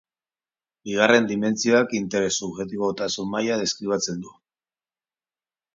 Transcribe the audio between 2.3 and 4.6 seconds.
subjektibotasun-maila deskribatzen du.